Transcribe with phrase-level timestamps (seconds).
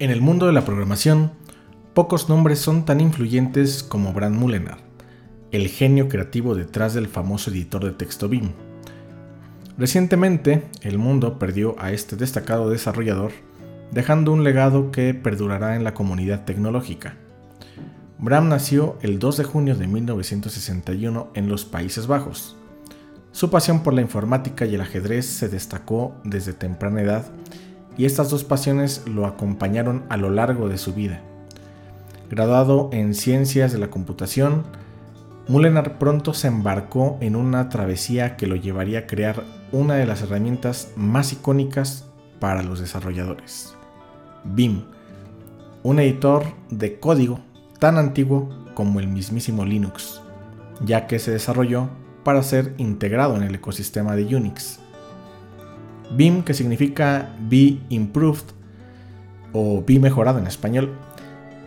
[0.00, 1.32] En el mundo de la programación,
[1.92, 4.78] pocos nombres son tan influyentes como Brand Mullenar,
[5.50, 8.52] el genio creativo detrás del famoso editor de texto BIM.
[9.76, 13.32] Recientemente, el mundo perdió a este destacado desarrollador,
[13.90, 17.16] dejando un legado que perdurará en la comunidad tecnológica.
[18.18, 22.56] Bram nació el 2 de junio de 1961 en los Países Bajos.
[23.32, 27.26] Su pasión por la informática y el ajedrez se destacó desde temprana edad
[27.98, 31.20] y estas dos pasiones lo acompañaron a lo largo de su vida.
[32.30, 34.64] Graduado en Ciencias de la Computación,
[35.48, 40.20] Mulenar pronto se embarcó en una travesía que lo llevaría a crear una de las
[40.20, 42.04] herramientas más icónicas
[42.38, 43.74] para los desarrolladores,
[44.44, 44.84] BIM,
[45.82, 47.40] un editor de código
[47.78, 50.20] tan antiguo como el mismísimo Linux,
[50.84, 51.88] ya que se desarrolló
[52.24, 54.80] para ser integrado en el ecosistema de Unix.
[56.16, 58.44] BIM, que significa Be Improved
[59.52, 60.92] o Be Mejorado en español,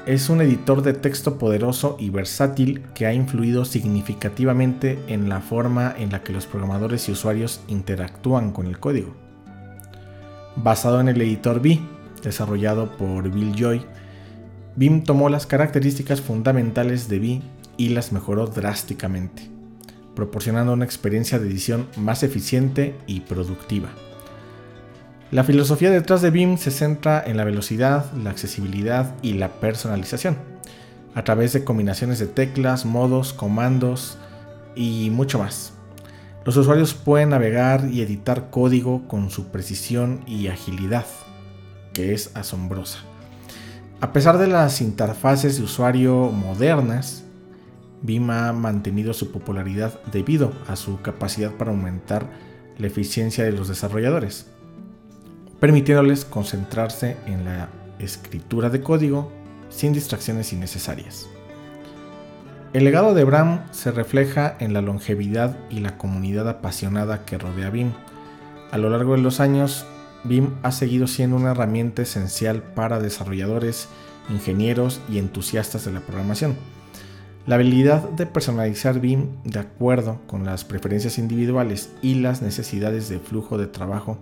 [0.05, 5.94] es un editor de texto poderoso y versátil que ha influido significativamente en la forma
[5.98, 9.14] en la que los programadores y usuarios interactúan con el código.
[10.55, 11.80] Basado en el editor B,
[12.23, 13.86] desarrollado por Bill Joy,
[14.76, 17.42] BIM tomó las características fundamentales de B
[17.78, 19.50] y las mejoró drásticamente,
[20.16, 23.89] proporcionando una experiencia de edición más eficiente y productiva.
[25.31, 30.35] La filosofía detrás de BIM se centra en la velocidad, la accesibilidad y la personalización,
[31.15, 34.17] a través de combinaciones de teclas, modos, comandos
[34.75, 35.71] y mucho más.
[36.43, 41.05] Los usuarios pueden navegar y editar código con su precisión y agilidad,
[41.93, 42.99] que es asombrosa.
[44.02, 47.23] A pesar de las interfaces de usuario modernas,
[48.02, 52.25] BIM ha mantenido su popularidad debido a su capacidad para aumentar
[52.77, 54.47] la eficiencia de los desarrolladores
[55.62, 59.31] permitiéndoles concentrarse en la escritura de código
[59.70, 61.28] sin distracciones innecesarias.
[62.73, 67.70] El legado de Bram se refleja en la longevidad y la comunidad apasionada que rodea
[67.70, 67.92] BIM.
[68.71, 69.86] A lo largo de los años,
[70.23, 73.88] BIM ha seguido siendo una herramienta esencial para desarrolladores,
[74.30, 76.55] ingenieros y entusiastas de la programación.
[77.45, 83.20] La habilidad de personalizar BIM de acuerdo con las preferencias individuales y las necesidades de
[83.20, 84.17] flujo de trabajo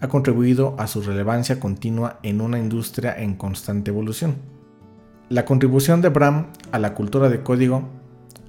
[0.00, 4.36] ha contribuido a su relevancia continua en una industria en constante evolución.
[5.28, 7.88] La contribución de Bram a la cultura de código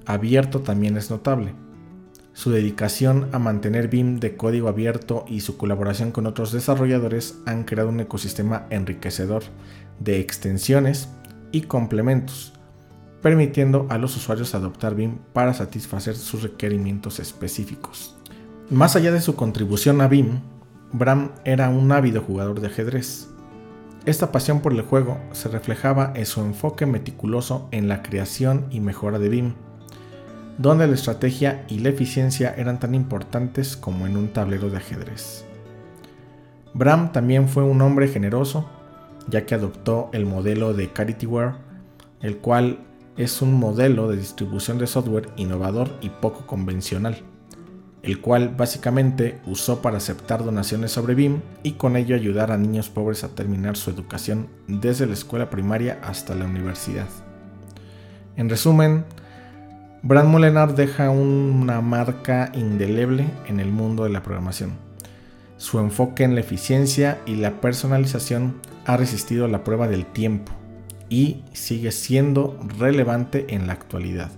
[0.06, 1.54] abierto también es notable.
[2.32, 7.64] Su dedicación a mantener BIM de código abierto y su colaboración con otros desarrolladores han
[7.64, 9.42] creado un ecosistema enriquecedor
[10.00, 11.10] de extensiones
[11.52, 12.54] y complementos,
[13.20, 18.16] permitiendo a los usuarios adoptar BIM para satisfacer sus requerimientos específicos.
[18.70, 20.40] Más allá de su contribución a BIM,
[20.94, 23.28] Bram era un ávido jugador de ajedrez.
[24.04, 28.80] Esta pasión por el juego se reflejaba en su enfoque meticuloso en la creación y
[28.80, 29.54] mejora de BIM,
[30.58, 35.46] donde la estrategia y la eficiencia eran tan importantes como en un tablero de ajedrez.
[36.74, 38.68] Bram también fue un hombre generoso,
[39.28, 41.54] ya que adoptó el modelo de CharityWare,
[42.20, 42.80] el cual
[43.16, 47.22] es un modelo de distribución de software innovador y poco convencional
[48.02, 52.88] el cual básicamente usó para aceptar donaciones sobre BIM y con ello ayudar a niños
[52.88, 57.08] pobres a terminar su educación desde la escuela primaria hasta la universidad.
[58.36, 59.04] En resumen,
[60.02, 64.72] Brand Molenar deja una marca indeleble en el mundo de la programación.
[65.58, 70.50] Su enfoque en la eficiencia y la personalización ha resistido la prueba del tiempo
[71.08, 74.32] y sigue siendo relevante en la actualidad.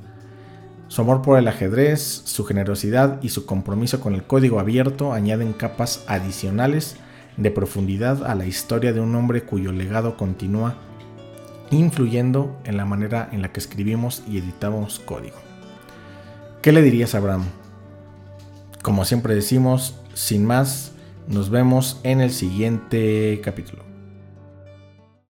[0.89, 5.53] Su amor por el ajedrez, su generosidad y su compromiso con el código abierto añaden
[5.53, 6.97] capas adicionales
[7.37, 10.77] de profundidad a la historia de un hombre cuyo legado continúa
[11.71, 15.37] influyendo en la manera en la que escribimos y editamos código.
[16.63, 17.45] ¿Qué le dirías a Abraham?
[18.83, 20.93] Como siempre decimos, sin más,
[21.27, 23.94] nos vemos en el siguiente capítulo.